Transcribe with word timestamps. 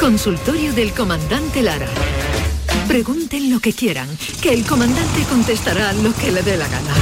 Consultorio 0.00 0.72
del 0.72 0.92
Comandante 0.92 1.62
Lara. 1.62 1.86
Pregunten 2.88 3.52
lo 3.52 3.60
que 3.60 3.74
quieran, 3.74 4.08
que 4.40 4.54
el 4.54 4.64
comandante 4.64 5.24
contestará 5.28 5.92
lo 5.92 6.14
que 6.14 6.32
le 6.32 6.42
dé 6.42 6.56
la 6.56 6.66
gana. 6.66 6.94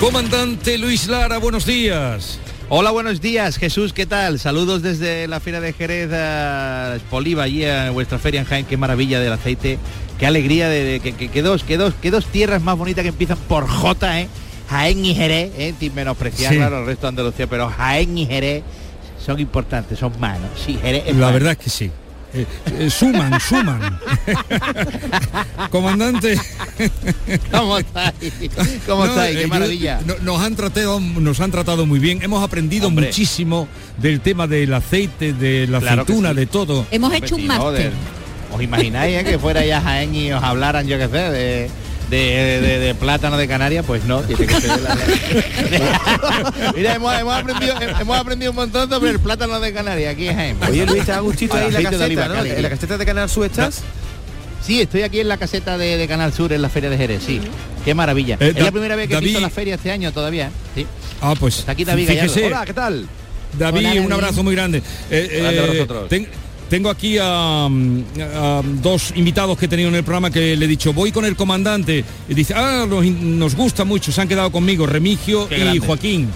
Comandante 0.00 0.78
Luis 0.78 1.08
Lara, 1.08 1.36
buenos 1.36 1.66
días. 1.66 2.38
Hola, 2.70 2.90
buenos 2.90 3.20
días, 3.20 3.58
Jesús, 3.58 3.92
¿qué 3.92 4.06
tal? 4.06 4.38
Saludos 4.38 4.80
desde 4.80 5.28
la 5.28 5.40
Feria 5.40 5.60
de 5.60 5.74
Jerez 5.74 6.10
a 6.10 6.96
Poliva, 7.10 7.42
allí 7.42 7.66
a 7.66 7.90
vuestra 7.90 8.18
feria 8.18 8.40
en 8.40 8.46
Jaén, 8.46 8.64
qué 8.64 8.78
maravilla 8.78 9.20
del 9.20 9.34
aceite, 9.34 9.78
qué 10.18 10.24
alegría 10.26 10.70
de, 10.70 11.00
que, 11.00 11.12
que, 11.12 11.42
dos, 11.42 11.64
que 11.64 11.76
dos, 11.76 11.92
que 12.00 12.10
dos 12.10 12.24
tierras 12.24 12.62
más 12.62 12.78
bonitas 12.78 13.02
que 13.02 13.08
empiezan 13.10 13.36
por 13.46 13.68
J, 13.68 14.20
¿eh? 14.22 14.28
Jaén 14.70 15.04
y 15.04 15.14
Jerez, 15.14 15.52
¿eh? 15.58 15.74
sin 15.78 15.94
menospreciar 15.94 16.52
Sí. 16.52 16.56
claro, 16.56 16.80
el 16.80 16.86
resto 16.86 17.02
de 17.02 17.08
Andalucía, 17.08 17.46
pero 17.46 17.68
Jaén 17.68 18.16
y 18.16 18.24
Jerez 18.24 18.62
son 19.24 19.38
importantes, 19.40 19.98
son 19.98 20.12
manos. 20.18 20.50
Sí, 20.64 20.78
Jerez 20.82 21.04
es 21.06 21.14
La 21.14 21.26
mano. 21.26 21.32
verdad 21.34 21.52
es 21.52 21.58
que 21.58 21.70
sí. 21.70 21.90
Eh, 22.32 22.46
eh, 22.78 22.90
suman, 22.90 23.40
suman. 23.40 23.98
Comandante. 25.70 26.38
¿Cómo 27.50 27.78
estáis? 27.78 28.32
¿Cómo 28.86 29.04
No, 29.04 29.10
estáis? 29.10 29.34
eh, 29.34 29.38
Qué 29.38 29.42
yo- 29.42 29.48
maravilla. 29.48 30.00
no- 30.06 30.14
nos, 30.22 30.40
han 30.40 30.54
tratado, 30.56 31.00
nos 31.00 31.40
han 31.40 31.50
tratado 31.50 31.86
muy 31.86 31.98
bien. 31.98 32.20
Hemos 32.22 32.42
aprendido 32.42 32.88
Hombre. 32.88 33.06
muchísimo 33.06 33.68
del 33.98 34.20
tema 34.20 34.46
del 34.46 34.72
aceite, 34.74 35.32
de 35.32 35.66
la 35.66 35.80
Claro 35.80 36.04
que 36.06 36.12
aceituna, 36.12 36.30
sí. 36.30 36.36
de 36.36 36.46
todo. 36.46 36.86
Hemos 36.90 37.12
hecho 37.14 37.36
un 37.36 37.46
máster. 37.46 37.62
joder. 37.64 37.92
¿Os 38.52 38.62
imagináis 38.62 39.16
eh, 39.18 39.24
que 39.24 39.38
fuera 39.38 39.64
ya 39.64 39.80
Jaén 39.80 40.14
y 40.14 40.32
os 40.32 40.42
hablaran, 40.42 40.86
yo 40.86 40.98
qué 40.98 41.06
sé, 41.08 41.18
de, 41.18 41.70
de, 42.10 42.60
de- 42.60 42.78
de 42.80 42.94
plátano 42.94 43.36
de 43.38 43.46
Canarias? 43.48 43.84
Pues 43.86 44.04
no, 44.04 44.20
tiene 44.22 44.46
que 44.46 44.60
ser 44.60 44.70
de 44.76 44.82
la... 44.82 44.98
Mira, 46.76 46.94
hemos, 46.94 47.14
hemos 47.18 47.34
aprendido, 47.34 47.74
hemos 48.00 48.18
aprendido 48.18 48.50
un 48.50 48.56
montón 48.56 48.90
sobre 48.90 49.10
el 49.10 49.20
plátano 49.20 49.60
de 49.60 49.72
Canarias 49.72 50.12
aquí 50.14 50.28
en 50.28 50.36
Jaén. 50.36 50.56
Oye 50.68 50.86
Luis, 50.86 51.08
ahí 51.08 51.24
la 51.24 51.30
aceite 51.30 51.96
de 51.96 52.04
oliva, 52.04 52.22
caseta, 52.22 52.28
¿no? 52.28 52.44
En 52.44 52.62
la 52.62 52.68
caseta 52.70 52.98
de 52.98 53.06
Canal 53.06 53.28
Sur 53.30 53.46
estás. 53.46 53.82
Sí, 54.66 54.80
estoy 54.82 55.02
aquí 55.02 55.20
en 55.20 55.28
la 55.28 55.38
caseta 55.38 55.78
de, 55.78 55.96
de 55.96 56.06
Canal 56.08 56.32
Sur, 56.34 56.52
en 56.52 56.60
la 56.62 56.68
Feria 56.68 56.90
de 56.90 56.98
Jerez, 56.98 57.22
sí. 57.26 57.40
Qué 57.84 57.94
maravilla. 57.94 58.36
Eh, 58.40 58.48
es 58.48 58.54
Da- 58.56 58.64
la 58.64 58.72
primera 58.72 58.94
vez 58.96 59.08
que 59.08 59.14
David- 59.14 59.26
visto 59.28 59.40
la 59.40 59.48
feria 59.50 59.76
este 59.76 59.90
año 59.90 60.12
todavía. 60.12 60.50
Sí. 60.74 60.86
Ah, 61.22 61.34
pues 61.38 61.60
Está 61.60 61.72
aquí 61.72 61.84
David 61.84 62.08
Gallardo. 62.08 62.46
Hola, 62.46 62.66
¿qué 62.66 62.74
tal? 62.74 63.06
David, 63.58 63.78
Hola, 63.78 63.88
un 63.90 63.96
David. 63.96 64.12
abrazo 64.12 64.42
muy 64.44 64.54
grande. 64.54 64.82
Eh, 65.10 65.38
Grande 65.40 65.58
eh, 65.64 65.66
vosotros. 65.68 66.08
Ten- 66.70 66.80
tengo 66.80 66.88
aquí 66.90 67.18
a, 67.20 67.68
mm, 67.68 68.02
a 68.34 68.62
dos 68.80 69.12
invitados 69.16 69.58
que 69.58 69.66
he 69.66 69.68
tenido 69.68 69.88
en 69.90 69.96
el 69.96 70.02
programa 70.04 70.30
que 70.30 70.56
le 70.56 70.64
he 70.64 70.68
dicho, 70.68 70.92
voy 70.94 71.12
con 71.12 71.24
el 71.26 71.36
comandante. 71.36 72.04
Y 72.28 72.34
dice, 72.34 72.54
ah, 72.56 72.86
nos, 72.88 73.04
nos 73.04 73.54
gusta 73.54 73.84
mucho, 73.84 74.12
se 74.12 74.20
han 74.22 74.28
quedado 74.28 74.50
conmigo, 74.50 74.86
Remigio 74.86 75.46
Qué 75.48 75.56
y 75.56 75.60
grande. 75.60 75.80
Joaquín. 75.80 76.28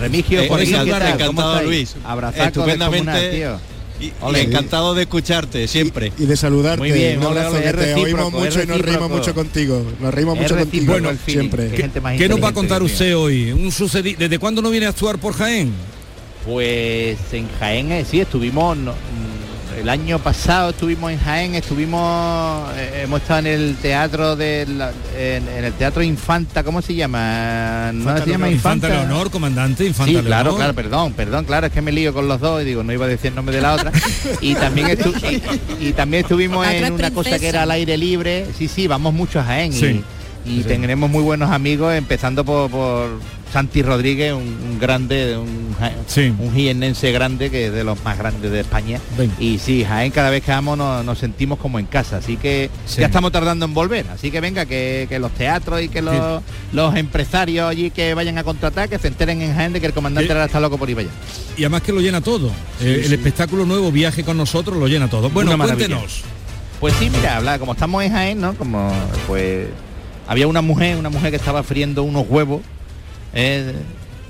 Remigio, 0.00 0.40
Eh, 0.40 0.48
Joaquín, 0.48 0.70
¿qué 0.70 0.80
encantado. 1.10 1.62
Luis. 1.64 1.94
Abrazaco 2.04 2.44
Estupendamente. 2.44 3.10
descomunal, 3.10 3.58
tío. 3.60 3.72
Y, 4.00 4.06
y 4.06 4.12
Ole. 4.22 4.40
encantado 4.42 4.94
de 4.94 5.02
escucharte 5.02 5.68
siempre. 5.68 6.12
y 6.18 6.24
de 6.24 6.36
saludarte. 6.36 6.78
Muy 6.78 6.90
bien, 6.92 7.18
un 7.18 7.26
abrazo, 7.26 7.50
ole, 7.56 7.62
que 7.62 7.72
te 7.72 7.94
oímos 7.94 8.32
mucho 8.32 8.62
y 8.62 8.66
nos 8.66 8.80
reímos 8.80 9.10
mucho 9.10 9.34
contigo. 9.34 9.84
Nos 10.00 10.14
reímos 10.14 10.38
mucho 10.38 10.56
contigo 10.56 10.94
siempre. 11.26 11.70
¿Qué 12.16 12.28
nos 12.28 12.42
va 12.42 12.48
a 12.48 12.52
contar 12.54 12.82
usted 12.82 13.14
hoy? 13.16 13.52
Un 13.52 13.70
sucedi 13.70 14.14
¿Desde 14.14 14.38
cuándo 14.38 14.62
no 14.62 14.70
viene 14.70 14.86
a 14.86 14.88
actuar 14.88 15.18
por 15.18 15.34
Jaén? 15.34 15.72
Pues 16.44 17.18
en 17.32 17.48
Jaén, 17.60 17.92
eh, 17.92 18.04
sí, 18.10 18.18
estuvimos, 18.20 18.76
no, 18.76 18.94
el 19.82 19.88
año 19.88 20.20
pasado 20.20 20.70
estuvimos 20.70 21.10
en 21.10 21.18
Jaén, 21.18 21.54
estuvimos, 21.56 22.70
eh, 22.76 23.00
hemos 23.02 23.20
estado 23.20 23.40
en 23.40 23.46
el 23.48 23.76
teatro 23.82 24.36
de 24.36 24.64
la- 24.66 24.92
en, 25.18 25.48
en 25.48 25.64
el 25.64 25.72
teatro 25.72 26.04
Infanta, 26.04 26.62
¿cómo 26.62 26.80
se 26.82 26.94
llama? 26.94 27.90
¿No 27.92 28.16
se 28.18 28.30
llama 28.30 28.48
Infanta 28.48 28.86
Infanta? 28.86 28.88
Leonor, 29.08 29.30
comandante, 29.32 29.84
Infanta 29.84 30.06
Sí, 30.06 30.12
Leonor. 30.12 30.26
claro, 30.28 30.54
claro, 30.56 30.74
perdón, 30.74 31.12
perdón, 31.14 31.44
claro, 31.46 31.66
es 31.66 31.72
que 31.72 31.82
me 31.82 31.90
lío 31.90 32.14
con 32.14 32.28
los 32.28 32.40
dos 32.40 32.62
y 32.62 32.64
digo, 32.64 32.84
no 32.84 32.92
iba 32.92 33.06
a 33.06 33.08
decir 33.08 33.30
el 33.30 33.34
nombre 33.34 33.56
de 33.56 33.62
la 33.62 33.74
otra. 33.74 33.90
Y 34.40 34.54
también, 34.54 34.86
estu- 34.88 35.42
y, 35.80 35.88
y 35.88 35.92
también 35.94 36.22
estuvimos 36.22 36.64
en 36.66 36.92
una 36.92 37.10
cosa 37.10 37.38
que 37.40 37.48
era 37.48 37.62
al 37.64 37.70
aire 37.72 37.96
libre. 37.98 38.46
Sí, 38.56 38.68
sí, 38.68 38.86
vamos 38.86 39.12
mucho 39.12 39.40
a 39.40 39.44
Jaén 39.44 39.72
Sí. 39.72 40.00
y, 40.46 40.60
y 40.60 40.62
tendremos 40.62 41.10
muy 41.10 41.24
buenos 41.24 41.50
amigos, 41.50 41.92
empezando 41.94 42.44
por, 42.44 42.70
por 42.70 43.08
Santi 43.52 43.82
Rodríguez, 43.82 44.32
un, 44.32 44.40
un 44.42 44.78
grande, 44.80 45.36
un, 45.36 45.76
Sí. 46.06 46.32
un 46.38 46.54
jiennense 46.54 47.12
grande, 47.12 47.50
que 47.50 47.66
es 47.66 47.72
de 47.72 47.84
los 47.84 48.02
más 48.04 48.16
grandes 48.16 48.50
de 48.50 48.60
España. 48.60 48.98
Y 49.38 49.58
sí, 49.58 49.84
Jaén 49.84 50.10
cada 50.10 50.30
vez 50.30 50.42
que 50.42 50.50
vamos 50.52 50.78
nos, 50.78 51.04
nos 51.04 51.18
sentimos 51.18 51.58
como 51.58 51.78
en 51.78 51.86
casa, 51.86 52.16
así 52.18 52.36
que 52.36 52.70
Sí. 52.86 53.00
ya 53.00 53.06
estamos 53.06 53.30
tardando 53.32 53.64
en 53.66 53.74
volver. 53.74 54.06
Así 54.12 54.30
que 54.30 54.40
venga, 54.40 54.64
que, 54.64 55.06
que 55.08 55.18
los 55.18 55.32
teatros 55.32 55.82
y 55.82 55.88
que 55.88 56.00
los, 56.02 56.42
los 56.72 56.94
empresarios 56.96 57.68
allí 57.68 57.90
que 57.90 58.14
vayan 58.14 58.38
a 58.38 58.44
contratar, 58.44 58.88
que 58.88 58.98
se 58.98 59.08
enteren 59.08 59.42
en 59.42 59.54
Jaén 59.54 59.72
de 59.72 59.80
que 59.80 59.86
el 59.86 59.92
comandante 59.92 60.32
ahora 60.32 60.46
está 60.46 60.58
loco 60.60 60.78
por 60.78 60.88
ir 60.88 60.98
allá. 60.98 61.10
Y 61.56 61.62
además 61.64 61.82
que 61.82 61.92
lo 61.92 62.00
llena 62.00 62.20
todo. 62.22 62.48
Eh, 62.80 63.02
el 63.04 63.12
espectáculo 63.12 63.66
nuevo, 63.66 63.92
viaje 63.92 64.24
con 64.24 64.36
nosotros, 64.38 64.76
lo 64.78 64.86
llena 64.88 65.10
todo. 65.10 65.28
Bueno, 65.28 65.56
cuéntenos. 65.58 66.22
Pues 66.80 66.94
sí, 66.98 67.10
mira, 67.10 67.36
habla, 67.36 67.58
como 67.58 67.72
estamos 67.72 68.02
en 68.02 68.12
Jaén, 68.12 68.40
¿no? 68.40 68.54
Como 68.54 68.90
pues 69.26 69.66
había 70.26 70.46
una 70.48 70.62
mujer, 70.62 70.96
una 70.96 71.10
mujer 71.10 71.30
que 71.30 71.36
estaba 71.36 71.62
friendo 71.62 72.02
unos 72.02 72.24
huevos 72.28 72.62
eh, 73.34 73.72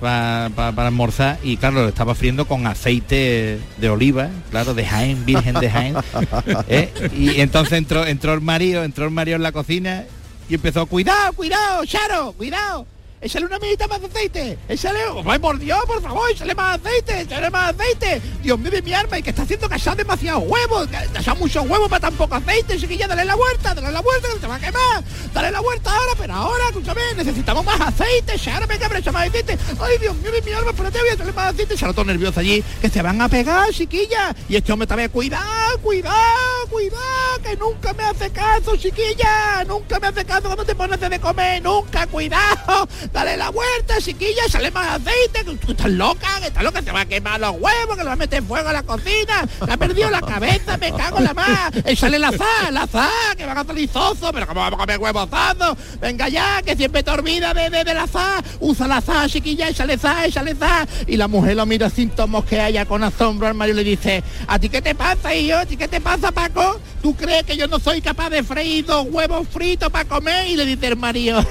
pa- 0.00 0.50
pa- 0.54 0.72
para 0.72 0.88
almorzar 0.88 1.38
y 1.42 1.56
claro, 1.56 1.82
lo 1.82 1.88
estaba 1.88 2.14
friendo 2.14 2.46
con 2.46 2.66
aceite 2.66 3.58
de 3.78 3.88
oliva, 3.88 4.28
claro, 4.50 4.74
de 4.74 4.84
Jaén, 4.86 5.24
virgen 5.24 5.54
de 5.54 5.70
Jaén. 5.70 5.94
¿eh? 6.68 6.92
Y 7.16 7.40
entonces 7.40 7.74
entró, 7.78 8.06
entró 8.06 8.34
el 8.34 8.40
marido, 8.40 8.84
entró 8.84 9.04
el 9.04 9.10
marido 9.10 9.36
en 9.36 9.42
la 9.42 9.52
cocina 9.52 10.04
y 10.48 10.54
empezó, 10.54 10.86
cuidado, 10.86 11.32
cuidado, 11.34 11.84
Charo, 11.86 12.32
cuidado. 12.32 12.86
Échale 13.22 13.46
una 13.46 13.60
medita 13.60 13.86
más 13.86 14.00
de 14.00 14.08
aceite. 14.08 14.58
Échale, 14.68 14.98
¡ay, 15.24 15.38
por 15.38 15.56
Dios, 15.56 15.78
por 15.86 16.02
favor, 16.02 16.28
échale 16.28 16.56
más 16.56 16.80
aceite, 16.80 17.20
échale 17.20 17.50
más 17.50 17.72
aceite. 17.72 18.20
Dios 18.42 18.58
mío 18.58 18.72
mi 18.82 18.92
arma, 18.92 19.16
y 19.16 19.22
que 19.22 19.30
está 19.30 19.42
haciendo 19.42 19.68
que 19.68 19.76
echar 19.76 19.96
demasiados 19.96 20.42
huevos. 20.44 20.88
Que 20.88 21.18
echar 21.20 21.38
muchos 21.38 21.64
huevos 21.68 21.88
para 21.88 22.00
tan 22.00 22.14
poco 22.14 22.34
aceite, 22.34 22.76
chiquilla, 22.78 23.06
dale 23.06 23.24
la 23.24 23.36
vuelta, 23.36 23.74
dale 23.74 23.92
la 23.92 24.00
vuelta, 24.00 24.28
que 24.34 24.40
se 24.40 24.46
va 24.48 24.56
a 24.56 24.58
quemar. 24.58 25.04
Dale 25.32 25.52
la 25.52 25.60
vuelta 25.60 25.94
ahora, 25.94 26.12
pero 26.18 26.34
ahora, 26.34 26.64
escúchame, 26.70 27.00
necesitamos 27.16 27.64
más 27.64 27.80
aceite, 27.80 28.36
Charo, 28.40 28.66
venga, 28.66 28.88
pero 28.88 28.98
echa 28.98 29.12
más 29.12 29.28
aceite. 29.28 29.56
Ay, 29.80 29.98
Dios 30.00 30.16
mío 30.16 30.32
mi 30.44 30.52
arma, 30.52 30.70
espérate, 30.70 30.98
voy 30.98 31.08
a 31.08 31.12
echarle 31.12 31.32
más 31.32 31.54
aceite. 31.54 31.76
Charo 31.76 31.94
todo 31.94 32.06
nervioso 32.06 32.40
allí, 32.40 32.64
que 32.80 32.88
se 32.88 33.02
van 33.02 33.20
a 33.20 33.28
pegar, 33.28 33.70
chiquilla. 33.70 34.34
Y 34.48 34.56
este 34.56 34.72
hombre 34.72 34.88
también, 34.88 35.10
cuidado, 35.10 35.44
cuidado, 35.80 36.66
cuidado, 36.70 37.42
que 37.42 37.56
nunca 37.56 37.92
me 37.92 38.04
hace 38.04 38.30
caso, 38.30 38.76
chiquilla. 38.76 39.64
Nunca 39.66 39.98
me 40.00 40.08
hace 40.08 40.24
caso 40.24 40.42
cuando 40.44 40.64
te 40.64 40.74
pones 40.74 41.00
de 41.00 41.18
comer, 41.18 41.62
nunca, 41.62 42.06
cuidado. 42.06 42.88
Dale 43.12 43.36
la 43.36 43.50
vuelta, 43.50 43.98
chiquilla, 44.00 44.42
sale 44.48 44.70
más 44.70 45.00
aceite, 45.00 45.44
que 45.44 45.56
tú 45.56 45.72
estás 45.72 45.90
loca, 45.90 46.40
que 46.40 46.46
estás 46.48 46.62
loca, 46.62 46.82
se 46.82 46.92
va 46.92 47.00
a 47.00 47.06
quemar 47.06 47.40
los 47.40 47.52
huevos, 47.52 47.96
que 47.96 48.02
le 48.02 48.08
va 48.08 48.12
a 48.12 48.16
meter 48.16 48.42
fuego 48.42 48.68
a 48.68 48.72
la 48.72 48.82
cocina, 48.82 49.46
que 49.64 49.72
ha 49.72 49.76
perdido 49.76 50.10
la 50.10 50.20
cabeza, 50.20 50.76
me 50.76 50.92
cago 50.92 51.18
en 51.18 51.24
la 51.24 51.34
más. 51.34 51.72
Échale 51.84 52.18
la 52.18 52.28
azar, 52.28 52.72
la 52.72 52.82
azar, 52.82 53.36
que 53.36 53.46
van 53.46 53.58
a 53.58 53.64
salir 53.64 53.88
zozos, 53.88 54.30
pero 54.32 54.46
como 54.46 54.60
vamos 54.60 54.78
a 54.78 54.80
comer 54.80 54.98
huevos 54.98 55.28
zazos, 55.30 55.76
venga 56.00 56.28
ya, 56.28 56.62
que 56.62 56.76
siempre 56.76 57.02
te 57.02 57.10
olvidas 57.10 57.54
de, 57.54 57.70
de, 57.70 57.94
la 57.94 58.04
azar, 58.04 58.44
usa 58.60 58.86
la 58.86 58.98
azar, 58.98 59.28
chiquilla, 59.28 59.68
échale 59.68 59.94
azar, 59.94 60.26
échale 60.26 60.52
azar. 60.52 60.88
Y 61.06 61.16
la 61.16 61.28
mujer 61.28 61.56
lo 61.56 61.66
mira 61.66 61.90
sin 61.90 62.10
tomos 62.10 62.44
que 62.44 62.60
haya 62.60 62.86
con 62.86 63.02
asombro 63.02 63.46
al 63.46 63.54
marido 63.54 63.80
y 63.80 63.84
le 63.84 63.90
dice, 63.90 64.22
¿a 64.46 64.58
ti 64.58 64.68
qué 64.68 64.82
te 64.82 64.94
pasa, 64.94 65.34
hijo? 65.34 65.61
¿A 65.62 65.64
ti 65.64 65.76
qué 65.76 65.86
te 65.86 66.00
pasa, 66.00 66.32
Paco? 66.32 66.80
¿Tú 67.00 67.14
crees 67.14 67.44
que 67.44 67.56
yo 67.56 67.68
no 67.68 67.78
soy 67.78 68.00
capaz 68.00 68.30
de 68.30 68.42
freír 68.42 68.84
dos 68.84 69.06
huevos 69.08 69.46
fritos 69.46 69.90
para 69.90 70.08
comer? 70.08 70.48
Y 70.48 70.56
le 70.56 70.66
dice 70.66 70.88
el 70.88 70.96
marido, 70.96 71.40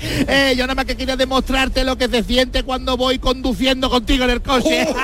eh, 0.00 0.54
yo 0.56 0.62
nada 0.62 0.76
más 0.76 0.84
que 0.84 0.96
quería 0.96 1.16
demostrarte 1.16 1.82
lo 1.82 1.98
que 1.98 2.06
se 2.06 2.22
siente 2.22 2.62
cuando 2.62 2.96
voy 2.96 3.18
conduciendo 3.18 3.90
contigo 3.90 4.22
en 4.22 4.30
el 4.30 4.40
coche. 4.40 4.86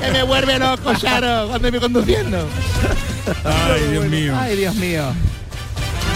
que 0.00 0.10
me 0.10 0.24
vuelve 0.24 0.58
loco, 0.58 0.94
Charo, 0.96 1.46
cuando 1.46 1.70
voy 1.70 1.78
conduciendo. 1.78 2.48
Ay, 3.44 3.82
Dios 3.88 4.06
mío. 4.06 4.34
Ay, 4.36 4.56
Dios 4.56 4.74
mío. 4.74 5.14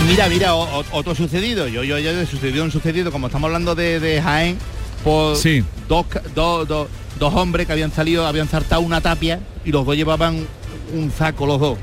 Mira, 0.06 0.28
mira, 0.28 0.54
o- 0.54 0.84
otro 0.92 1.14
sucedido. 1.14 1.66
Yo, 1.68 1.82
yo, 1.82 1.98
yo, 1.98 2.26
sucedido 2.26 2.64
un 2.64 2.70
sucedido, 2.70 3.10
como 3.10 3.26
estamos 3.26 3.48
hablando 3.48 3.74
de, 3.74 3.98
de 4.00 4.22
Jaén, 4.22 4.56
por 5.02 5.36
Sí. 5.36 5.64
dos, 5.88 6.06
dos, 6.34 6.66
dos, 6.68 6.88
dos 7.18 7.34
hombres 7.34 7.66
que 7.66 7.72
habían 7.72 7.92
salido, 7.92 8.26
habían 8.26 8.48
saltado 8.48 8.82
una 8.82 9.00
tapia 9.00 9.40
y 9.64 9.72
los 9.72 9.84
dos 9.84 9.96
llevaban 9.96 10.46
un 10.94 11.10
saco 11.10 11.46
los 11.46 11.58
dos. 11.60 11.78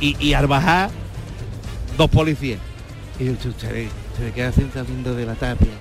Y, 0.00 0.16
y 0.24 0.34
al 0.34 0.46
bajar, 0.46 0.90
dos 1.96 2.08
policías. 2.10 2.60
Y 3.18 3.24
yo, 3.26 3.32
ustedes, 3.32 3.90
ustedes 4.12 4.32
qué 4.34 4.44
hacen 4.44 4.70
saliendo 4.72 5.14
de 5.14 5.26
la 5.26 5.34
tapia, 5.34 5.72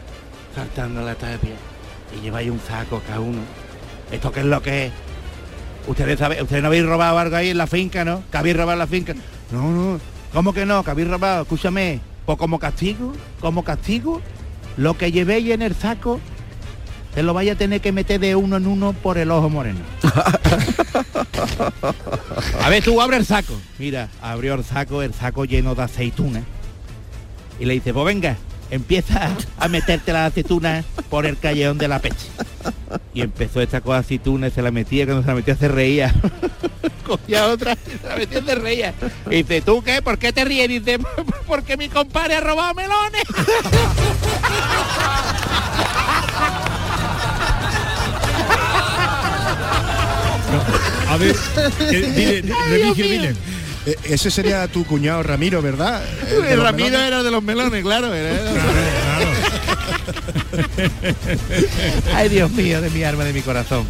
saltando 0.56 1.02
la 1.04 1.14
tapia, 1.14 1.54
y 2.18 2.24
lleváis 2.24 2.50
un 2.50 2.60
saco 2.68 3.02
cada 3.06 3.20
uno. 3.20 3.40
¿Esto 4.12 4.32
qué 4.32 4.40
es 4.40 4.46
lo 4.48 4.62
que 4.64 4.88
es? 4.88 4.92
Ustedes 5.86 6.18
saben, 6.18 6.42
ustedes 6.42 6.62
no 6.64 6.68
habéis 6.68 6.86
robado 6.86 7.20
algo 7.20 7.36
ahí 7.36 7.50
en 7.50 7.58
la 7.58 7.68
finca, 7.68 8.04
¿no? 8.04 8.24
Que 8.32 8.38
habéis 8.38 8.56
robado 8.58 8.74
en 8.74 8.80
la 8.80 8.88
finca. 8.88 9.14
No, 9.52 9.72
no, 9.72 10.00
¿cómo 10.34 10.54
que 10.54 10.66
no? 10.66 10.84
Que 10.84 10.92
habéis 10.92 11.08
robado, 11.08 11.44
escúchame. 11.44 12.02
Pues 12.26 12.38
como 12.38 12.60
castigo, 12.60 13.14
como 13.40 13.64
castigo, 13.64 14.22
lo 14.76 14.98
que 14.98 15.12
llevéis 15.12 15.52
en 15.52 15.62
el 15.62 15.74
saco, 15.74 16.20
te 17.16 17.24
lo 17.24 17.34
vaya 17.34 17.54
a 17.54 17.56
tener 17.56 17.80
que 17.80 17.92
meter 17.92 18.20
de 18.20 18.36
uno 18.36 18.58
en 18.58 18.68
uno 18.68 18.94
por 18.94 19.18
el 19.18 19.32
ojo 19.32 19.50
moreno. 19.50 19.80
a 22.62 22.70
ver, 22.70 22.84
tú 22.84 23.02
abre 23.02 23.18
el 23.18 23.26
saco. 23.26 23.54
Mira, 23.80 24.10
abrió 24.22 24.56
el 24.56 24.64
saco, 24.64 25.02
el 25.02 25.14
saco 25.14 25.46
lleno 25.46 25.74
de 25.74 25.84
aceitunas. 25.84 26.44
Y 27.60 27.66
le 27.66 27.76
dice, 27.76 27.94
pues 27.94 28.06
venga, 28.06 28.38
empieza 28.72 29.30
a 29.58 29.68
meterte 29.68 30.14
las 30.14 30.32
aceitunas 30.32 30.86
por 31.10 31.26
el 31.26 31.38
callejón 31.38 31.78
de 31.78 31.88
la 31.88 32.00
peche. 32.00 32.28
Y 33.14 33.22
empezó 33.22 33.62
esta 33.62 33.82
cosa 33.82 34.00
aceituna 34.00 34.48
y 34.48 34.52
se 34.52 34.62
la 34.62 34.72
metía, 34.72 35.06
cuando 35.06 35.24
se 35.24 35.28
la 35.30 35.36
metía 35.36 35.56
se 35.56 35.68
reía. 35.68 36.14
Cogía 37.06 37.48
otra 37.48 37.74
y 37.74 37.98
se 38.02 38.08
la 38.08 38.16
metía 38.18 38.44
se 38.44 38.56
reía. 38.56 38.94
Y 39.30 39.44
dice, 39.44 39.62
¿tú 39.62 39.82
qué? 39.82 40.02
¿Por 40.02 40.18
qué 40.18 40.34
te 40.34 40.44
ríes? 40.46 40.70
Y 40.70 40.80
dice, 40.80 41.00
porque 41.48 41.78
mi 41.78 41.90
compadre 41.90 42.36
ha 42.36 42.42
robado 42.42 42.74
melones. 42.74 43.24
A 51.10 51.18
ver, 51.18 51.36
que- 51.90 52.02
dile, 52.02 52.42
dile, 52.42 52.56
Remigio, 52.70 53.06
dile. 53.06 53.36
Eh, 53.88 53.96
ese 54.04 54.30
sería 54.30 54.68
tu 54.68 54.86
cuñado 54.86 55.24
Ramiro, 55.24 55.62
¿verdad? 55.62 56.04
El 56.30 56.44
El 56.46 56.56
los 56.58 56.66
Ramiro 56.66 56.90
melones. 56.90 57.08
era 57.08 57.24
de 57.24 57.32
los 57.32 57.42
melones, 57.42 57.82
claro. 57.84 58.14
era 58.14 58.44
de 58.44 58.54
los- 58.54 58.64
Ay, 62.14 62.30
Dios 62.30 62.52
mío, 62.52 62.82
de 62.82 62.90
mi 62.90 63.04
alma, 63.04 63.24
de 63.24 63.34
mi 63.34 63.42
corazón. 63.42 63.86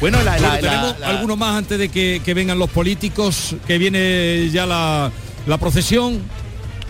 Bueno, 0.00 0.18
la, 0.22 0.38
la- 0.38 0.48
Bueno, 0.48 0.60
tenemos 0.60 0.92
la- 0.92 0.98
la- 0.98 1.08
alguno 1.08 1.36
más 1.36 1.56
antes 1.56 1.78
de 1.78 1.88
que, 1.88 2.20
que 2.24 2.34
vengan 2.34 2.58
los 2.58 2.70
políticos, 2.70 3.56
que 3.66 3.78
viene 3.78 4.48
ya 4.52 4.66
la, 4.66 5.10
la 5.46 5.58
procesión. 5.58 6.20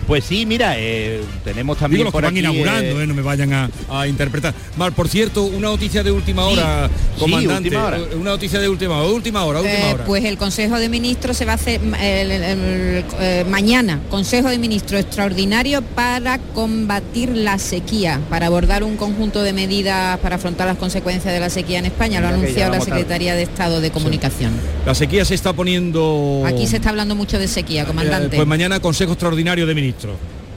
Pues 0.07 0.23
sí, 0.25 0.47
mira, 0.47 0.75
eh, 0.79 1.21
tenemos 1.45 1.77
también 1.79 1.99
Digo 1.99 2.05
los 2.05 2.11
que 2.13 2.17
por 2.17 2.23
van 2.23 2.31
aquí, 2.31 2.39
inaugurando, 2.39 3.01
eh, 3.01 3.03
eh, 3.03 3.07
no 3.09 3.15
me 3.15 3.23
vayan 3.23 3.53
a, 3.53 3.69
a 3.89 4.07
interpretar. 4.07 4.55
Mar, 4.77 4.93
por 4.93 5.09
cierto, 5.09 5.43
una 5.43 5.67
noticia 5.69 6.05
de 6.05 6.13
última 6.13 6.45
hora, 6.47 6.89
sí, 7.15 7.21
comandante. 7.21 7.69
última 7.71 7.85
hora. 7.87 7.99
eh, 7.99 8.15
Una 8.15 8.31
noticia 8.31 8.61
de 8.61 8.69
última 8.69 8.99
hora, 9.03 9.13
última 9.13 9.45
hora, 9.45 9.61
última 9.63 9.79
Eh, 9.91 9.95
hora. 9.95 10.05
pues 10.05 10.25
el 10.25 10.39
Consejo 10.39 10.79
de 10.79 10.89
Ministros 10.89 11.37
se 11.37 11.45
va 11.45 11.53
a 11.53 11.55
hacer 11.57 11.81
el- 11.83 12.31
el- 12.31 12.43
el- 12.45 13.05
eh, 13.19 13.45
mañana, 13.51 13.99
Consejo 14.09 14.49
de 14.49 14.59
Ministros 14.59 15.01
extraordinario 15.01 15.83
para 15.83 16.39
combatir 16.39 17.31
la 17.37 17.59
sequía, 17.59 18.21
para 18.31 18.47
abordar 18.47 18.85
un 18.85 18.97
conjunto 18.97 19.43
de 19.43 19.53
medidas 19.53 20.19
para 20.21 20.37
afrontar 20.37 20.69
las 20.69 20.77
consecuencias 20.79 21.35
de 21.35 21.41
la 21.41 21.51
sequía 21.51 21.81
en 21.81 21.87
España. 21.87 22.21
Lo 22.21 22.29
ha 22.29 22.31
que 22.31 22.37
anunciado 22.37 22.71
la 22.73 22.79
tarde. 22.79 22.91
Secretaría 22.93 23.35
de 23.35 23.43
Estado 23.43 23.81
de 23.81 23.91
Comunicación. 23.91 24.53
La 24.87 24.95
sequía 24.95 25.25
se 25.25 25.35
está 25.35 25.53
poniendo. 25.53 26.45
Aquí 26.47 26.69
se 26.69 26.77
está 26.77 26.91
hablando 26.91 27.17
mucho 27.17 27.41
de 27.41 27.49
sequía, 27.49 27.83
Eh, 27.83 27.87
comandante. 27.87 28.37
pues 28.37 28.47
mañana 28.47 28.79
Consejo 28.79 29.13
Extraordinario 29.13 29.67
de 29.67 29.75
Ministros. 29.75 29.96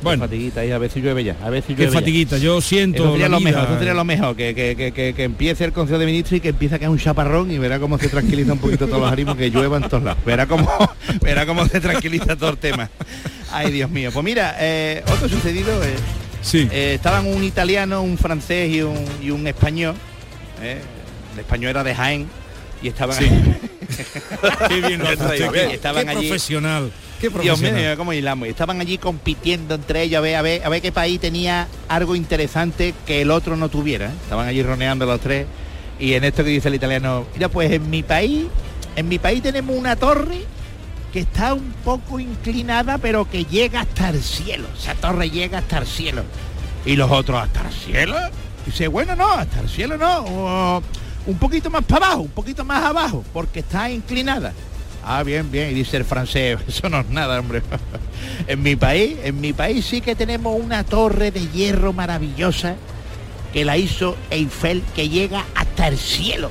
Bueno, 0.01 0.23
fatiguita 0.23 0.61
ahí, 0.61 0.71
a 0.71 0.77
ver 0.77 0.89
si 0.89 1.01
llueve 1.01 1.25
ya, 1.25 1.35
a 1.43 1.49
ver 1.49 1.61
si 1.61 1.73
qué 1.75 1.81
llueve 1.83 1.93
ya. 1.93 1.99
fatiguita. 1.99 2.37
Yo 2.37 2.61
siento. 2.61 3.03
Eso 3.03 3.11
sería 3.11 3.27
lo 3.27 3.41
mejor, 3.41 3.63
eso 3.63 3.77
sería 3.77 3.93
lo 3.93 4.05
mejor, 4.05 4.33
que, 4.35 4.55
que, 4.55 4.93
que, 4.93 5.13
que, 5.13 5.23
empiece 5.25 5.65
el 5.65 5.73
Consejo 5.73 5.99
de 5.99 6.05
Ministros 6.05 6.37
y 6.37 6.39
que 6.39 6.49
empiece 6.49 6.75
a 6.75 6.79
caer 6.79 6.89
un 6.89 6.97
chaparrón 6.99 7.51
y 7.51 7.57
verá 7.57 7.79
cómo 7.79 7.97
se 7.97 8.07
tranquiliza 8.07 8.53
un 8.53 8.59
poquito 8.59 8.87
todos 8.87 9.01
los 9.01 9.11
ánimos, 9.11 9.35
que 9.35 9.49
llueva 9.49 9.75
en 9.75 9.83
todos 9.89 10.03
lados. 10.03 10.23
Verá 10.25 10.45
cómo, 10.47 10.69
verá 11.21 11.45
cómo 11.45 11.65
se 11.67 11.81
tranquiliza 11.81 12.37
todo 12.37 12.51
el 12.51 12.57
tema. 12.57 12.89
Ay, 13.51 13.71
Dios 13.71 13.89
mío. 13.89 14.11
Pues 14.13 14.23
mira, 14.23 14.55
eh, 14.59 15.03
otro 15.11 15.27
sucedido, 15.27 15.83
eh, 15.83 15.95
Sí. 16.41 16.69
eh, 16.71 16.93
estaban 16.95 17.27
un 17.27 17.43
italiano, 17.43 18.01
un 18.01 18.17
francés 18.17 18.71
y 18.73 18.81
un, 18.81 18.95
y 19.21 19.31
un 19.31 19.45
español. 19.47 19.95
eh, 20.61 20.77
el 21.33 21.39
español 21.41 21.71
era 21.71 21.83
de 21.83 21.93
Jaén 21.93 22.27
y 22.81 22.87
estaban 22.89 23.17
Sí. 23.17 23.25
Qué 24.67 24.81
bien 24.81 24.99
lo 24.99 25.05
Bien, 25.05 25.51
qué- 25.51 25.73
estaban 25.73 26.05
qué 26.05 26.09
allí. 26.11 26.27
profesional. 26.27 26.91
Qué 27.19 27.27
Dios 27.29 27.33
profesional. 27.59 27.81
mío, 27.81 27.97
cómo 27.97 28.13
hilamos. 28.13 28.47
Y 28.47 28.51
Estaban 28.51 28.79
allí 28.79 28.97
compitiendo 28.97 29.75
entre 29.75 30.03
ellos 30.03 30.19
a 30.19 30.21
ver, 30.21 30.35
a 30.35 30.41
ver, 30.41 30.63
a 30.63 30.69
ver 30.69 30.81
qué 30.81 30.91
país 30.91 31.19
tenía 31.19 31.67
algo 31.87 32.15
interesante 32.15 32.93
que 33.05 33.21
el 33.21 33.31
otro 33.31 33.57
no 33.57 33.67
tuviera. 33.69 34.11
Estaban 34.23 34.47
allí 34.47 34.61
roneando 34.63 35.05
los 35.05 35.19
tres. 35.19 35.45
Y 35.99 36.13
en 36.13 36.23
esto 36.23 36.43
que 36.43 36.51
dice 36.51 36.69
el 36.69 36.75
italiano, 36.75 37.25
mira, 37.33 37.49
pues 37.49 37.71
en 37.71 37.89
mi 37.89 38.03
país, 38.03 38.45
en 38.95 39.09
mi 39.09 39.19
país 39.19 39.41
tenemos 39.43 39.75
una 39.75 39.95
torre 39.97 40.43
que 41.11 41.19
está 41.21 41.53
un 41.55 41.73
poco 41.83 42.19
inclinada, 42.19 42.99
pero 42.99 43.29
que 43.29 43.43
llega 43.43 43.81
hasta 43.81 44.09
el 44.09 44.21
cielo. 44.23 44.67
Esa 44.79 44.93
torre 44.95 45.29
llega 45.29 45.57
hasta 45.57 45.79
el 45.79 45.87
cielo. 45.87 46.23
Y 46.85 46.95
los 46.95 47.11
otros, 47.11 47.41
¿hasta 47.41 47.67
el 47.67 47.73
cielo? 47.73 48.15
Dice, 48.65 48.87
bueno, 48.87 49.15
no, 49.15 49.33
hasta 49.33 49.59
el 49.59 49.67
cielo 49.67 49.97
no. 49.97 50.19
o 50.25 50.83
un 51.25 51.37
poquito 51.37 51.69
más 51.69 51.83
para 51.85 52.07
abajo, 52.07 52.21
un 52.23 52.29
poquito 52.31 52.63
más 52.65 52.83
abajo, 52.83 53.23
porque 53.33 53.59
está 53.59 53.89
inclinada. 53.89 54.53
Ah, 55.03 55.23
bien, 55.23 55.49
bien. 55.49 55.71
Y 55.71 55.73
dice 55.75 55.97
el 55.97 56.05
francés, 56.05 56.59
eso 56.67 56.89
no 56.89 56.99
es 56.99 57.09
nada, 57.09 57.39
hombre. 57.39 57.61
en 58.47 58.61
mi 58.61 58.75
país, 58.75 59.17
en 59.23 59.39
mi 59.39 59.53
país 59.53 59.85
sí 59.85 60.01
que 60.01 60.15
tenemos 60.15 60.59
una 60.59 60.83
torre 60.83 61.31
de 61.31 61.47
hierro 61.47 61.93
maravillosa 61.93 62.75
que 63.53 63.65
la 63.65 63.77
hizo 63.77 64.15
Eiffel, 64.29 64.83
que 64.95 65.09
llega 65.09 65.45
hasta 65.55 65.87
el 65.87 65.97
cielo. 65.97 66.49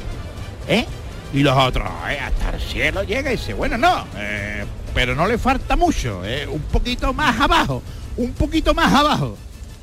¿Eh? 0.66 0.84
Y 1.32 1.40
los 1.40 1.56
otros, 1.56 1.88
"Eh, 2.10 2.18
hasta 2.18 2.56
el 2.56 2.60
cielo 2.62 3.02
llega 3.02 3.32
y 3.32 3.36
dice, 3.36 3.54
bueno, 3.54 3.76
no, 3.78 4.04
eh, 4.16 4.64
pero 4.94 5.14
no 5.14 5.26
le 5.26 5.38
falta 5.38 5.76
mucho, 5.76 6.24
eh, 6.24 6.46
un 6.46 6.60
poquito 6.62 7.12
más 7.12 7.38
abajo, 7.40 7.82
un 8.16 8.32
poquito 8.32 8.74
más 8.74 8.92
abajo. 8.92 9.36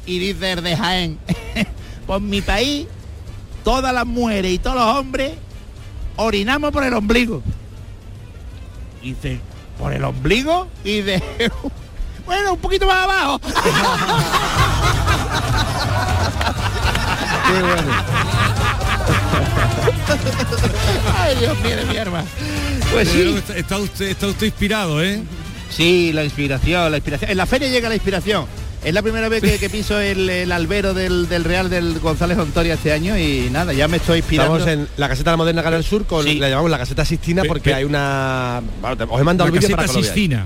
Y 0.05 0.19
dice 0.19 0.53
el 0.53 0.63
de 0.63 0.75
Jaén, 0.75 1.19
por 2.07 2.19
mi 2.19 2.41
país, 2.41 2.87
todas 3.65 3.93
las 3.93 4.05
mujeres 4.05 4.53
y 4.53 4.59
todos 4.59 4.77
los 4.77 4.85
hombres 4.85 5.33
orinamos 6.15 6.71
por 6.71 6.85
el 6.85 6.93
ombligo. 6.93 7.41
Y 9.01 9.09
dice, 9.13 9.39
¿por 9.77 9.91
el 9.91 10.05
ombligo? 10.05 10.67
Y 10.83 11.01
de 11.01 11.21
bueno, 12.25 12.53
un 12.53 12.59
poquito 12.59 12.85
más 12.85 13.03
abajo. 13.03 13.41
Qué 17.47 17.61
bueno. 17.61 17.93
Ay, 21.17 21.35
Dios 21.35 21.59
mío 21.59 21.75
mi 21.89 21.97
arma. 21.97 22.23
Pues 22.91 23.09
sí. 23.09 23.41
Está 23.55 23.77
usted, 23.79 24.05
está 24.09 24.27
usted 24.27 24.45
inspirado, 24.45 25.03
¿eh? 25.03 25.23
Sí, 25.69 26.13
la 26.13 26.23
inspiración, 26.23 26.91
la 26.91 26.97
inspiración. 26.97 27.31
En 27.31 27.37
la 27.37 27.47
feria 27.47 27.67
llega 27.67 27.89
la 27.89 27.95
inspiración. 27.95 28.45
Es 28.85 28.93
la 28.93 29.01
primera 29.01 29.27
vez 29.29 29.41
que, 29.41 29.57
que 29.57 29.67
piso 29.69 29.99
el, 29.99 30.29
el 30.29 30.51
albero 30.51 30.93
del, 30.93 31.27
del 31.27 31.43
Real 31.43 31.71
del 31.71 31.99
González 31.99 32.37
Ontoria 32.37 32.75
este 32.75 32.91
año 32.93 33.17
y 33.17 33.49
nada, 33.51 33.73
ya 33.73 33.87
me 33.87 33.97
estoy 33.97 34.19
inspirando. 34.19 34.57
Estamos 34.57 34.73
en 34.73 34.87
la 34.97 35.09
caseta 35.09 35.31
de 35.31 35.33
la 35.33 35.37
moderna 35.37 35.63
Canal 35.63 35.83
Sur, 35.83 36.05
con, 36.05 36.23
Sí. 36.23 36.35
la 36.37 36.49
llamamos 36.49 36.69
la 36.69 36.77
caseta 36.77 37.03
Sistina 37.03 37.41
Pe- 37.41 37.47
porque 37.47 37.71
pe- 37.71 37.73
hay 37.75 37.83
una... 37.83 38.61
bueno, 38.81 38.95
te- 38.95 39.03
os 39.05 39.19
he 39.19 39.23
mandado 39.23 39.47
el 39.51 39.59
vídeo 39.59 39.75
para 39.75 39.87
que 39.87 39.93
lo 39.93 39.93
veáis. 40.01 40.05
Sistina. 40.05 40.45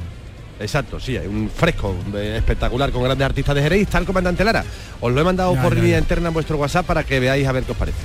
Exacto, 0.57 0.99
sí, 1.01 1.17
hay 1.17 1.27
un 1.27 1.49
fresco 1.53 1.95
eh, 2.15 2.35
espectacular 2.37 2.91
con 2.91 3.03
grandes 3.03 3.25
artistas 3.25 3.55
de 3.55 3.61
Jerez. 3.61 3.81
Está 3.81 3.97
el 3.97 4.05
comandante 4.05 4.43
Lara. 4.45 4.63
Os 5.01 5.11
lo 5.11 5.19
he 5.19 5.23
mandado 5.25 5.53
Ya, 5.55 5.61
por 5.61 5.75
línea 5.75 5.97
interna 5.99 6.29
en 6.29 6.33
vuestro 6.33 6.55
WhatsApp 6.57 6.85
para 6.85 7.03
que 7.03 7.19
veáis 7.19 7.45
a 7.45 7.51
ver 7.51 7.63
qué 7.63 7.73
os 7.73 7.77
parece. 7.77 7.97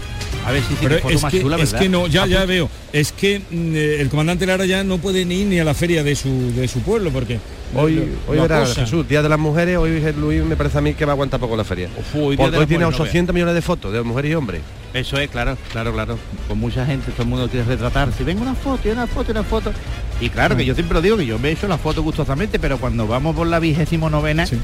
A 0.47 0.53
ver 0.53 0.63
si 0.63 0.75
Pero 0.81 0.97
es 1.09 1.23
más 1.23 1.33
que, 1.33 1.41
chula, 1.41 1.57
es 1.59 1.73
que 1.75 1.89
no, 1.89 2.07
ya, 2.07 2.27
ya 2.27 2.45
veo. 2.45 2.69
Es 2.93 3.13
que 3.13 3.39
mm, 3.51 3.75
eh, 3.75 4.01
el 4.01 4.09
comandante 4.11 4.45
Lara 4.47 4.67
ya 4.67 4.85
no 4.85 4.99
puede 4.99 5.25
ni 5.25 5.41
ir 5.41 5.47
ni 5.47 5.59
a 5.59 5.65
la 5.65 5.75
feria 5.75 6.03
de 6.03 6.15
su, 6.15 6.53
de 6.55 6.69
su 6.69 6.81
pueblo 6.81 7.11
porque 7.11 7.39
Hoy, 7.77 7.95
lo- 7.97 8.03
hoy 8.29 8.37
lo 8.37 8.43
verás, 8.43 8.63
acosa. 8.71 8.81
Jesús, 8.83 9.09
Día 9.09 9.21
de 9.23 9.29
las 9.29 9.39
Mujeres, 9.39 9.79
hoy 9.79 9.91
es 10.05 10.17
Luis 10.17 10.45
me 10.45 10.55
parece 10.55 10.79
a 10.79 10.81
mí 10.81 10.95
que 10.95 11.05
va 11.05 11.13
a 11.13 11.15
aguantar 11.15 11.41
poco 11.41 11.57
la 11.57 11.65
feria. 11.65 11.89
Uf, 11.99 12.15
hoy 12.15 12.37
Día 12.37 12.45
Porque 12.45 12.51
de 12.53 12.57
hoy 12.59 12.61
las 12.63 12.69
tiene 12.69 12.85
Mujeres, 12.85 12.99
no 12.99 13.05
800 13.05 13.35
millones 13.35 13.55
de 13.55 13.63
fotos 13.63 13.93
de 13.93 14.03
mujeres 14.03 14.31
y 14.31 14.35
hombres. 14.35 14.61
Eso 14.93 15.19
es, 15.19 15.29
claro, 15.29 15.57
claro, 15.73 15.93
claro. 15.93 16.19
Con 16.47 16.59
mucha 16.61 16.87
gente, 16.87 17.11
todo 17.11 17.23
el 17.23 17.29
mundo 17.29 17.49
quiere 17.49 17.67
retratarse. 17.67 18.23
Venga 18.23 18.43
una 18.43 18.55
foto, 18.55 18.87
y 18.87 18.93
una 18.93 19.09
foto, 19.09 19.31
y 19.31 19.33
una 19.33 19.43
foto. 19.43 19.73
Y 20.21 20.29
claro, 20.29 20.57
que 20.57 20.65
yo 20.65 20.75
siempre 20.75 20.95
lo 20.95 21.03
digo, 21.03 21.17
que 21.17 21.27
yo 21.27 21.37
me 21.41 21.49
he 21.49 21.53
hecho 21.53 21.67
la 21.67 21.79
foto 21.79 22.03
gustosamente, 22.05 22.61
pero 22.61 22.79
cuando 22.79 23.09
vamos 23.09 23.35
por 23.35 23.49
la 23.49 23.59
vigésimo 23.59 24.09
novena, 24.09 24.47
Sí. 24.47 24.57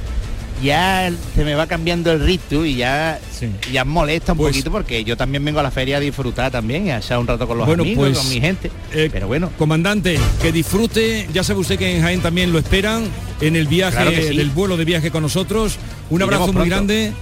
Ya 0.63 1.11
se 1.35 1.45
me 1.45 1.55
va 1.55 1.67
cambiando 1.67 2.13
el 2.13 2.21
ritmo 2.25 2.65
y 2.65 2.77
ya, 2.77 3.19
Sí. 3.39 3.49
ya 3.73 3.85
molesta 3.85 4.33
un 4.33 4.39
Pues- 4.39 4.53
poquito 4.53 4.71
porque 4.71 5.05
yo 5.05 5.17
también 5.17 5.45
vengo 5.45 5.61
a 5.61 5.63
la 5.63 5.71
feria 5.71 5.97
a 5.97 6.01
disfrutar 6.01 6.51
también 6.51 6.87
y 6.87 6.91
a 6.91 6.99
echar 6.99 7.19
un 7.19 7.27
rato 7.27 7.47
con 7.49 7.59
los 7.59 7.67
Bueno, 7.67 7.83
amigos, 7.83 8.09
pues, 8.09 8.19
con 8.19 8.29
mi 8.29 8.41
gente. 8.41 8.71
Eh, 8.93 9.09
pero 9.13 9.27
bueno, 9.27 9.51
Comandante, 9.59 10.19
que 10.43 10.53
disfrute, 10.53 11.29
ya 11.33 11.43
sabe 11.45 11.61
usted 11.61 11.79
que 11.79 11.97
en 11.97 12.03
Jaén 12.03 12.21
también 12.21 12.53
lo 12.53 12.59
esperan 12.59 13.05
en 13.41 13.57
el 13.57 13.67
viaje, 13.67 13.97
Claro 13.97 14.11
sí. 14.11 14.27
en 14.29 14.41
el 14.41 14.51
vuelo 14.51 14.77
de 14.77 14.85
viaje 14.85 15.11
con 15.11 15.23
nosotros. 15.23 15.77
Un 16.11 16.23
abrazo 16.23 16.47
muy 16.47 16.53
pronto. 16.53 16.71
grande 16.71 17.13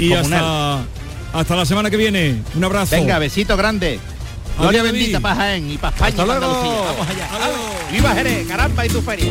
y 0.00 0.12
hasta, 0.12 0.82
hasta 1.32 1.56
la 1.56 1.64
semana 1.66 1.90
que 1.90 1.96
viene. 1.96 2.42
Un 2.54 2.64
abrazo. 2.64 2.96
venga, 2.96 3.18
besito 3.18 3.56
grande. 3.56 3.98
Gloria 4.58 4.82
bendita 4.82 5.20
para 5.20 5.34
Jaén 5.36 5.70
y 5.70 5.76
para 5.76 5.94
España. 5.94 6.08
Hasta 6.10 6.24
luego. 6.24 6.46
Vamos 6.86 7.06
allá. 7.08 7.28
¡Viva 7.92 8.14
Jerez! 8.14 8.46
¡Caramba 8.48 8.86
y 8.86 8.88
tu 8.88 9.02
feria! 9.02 9.30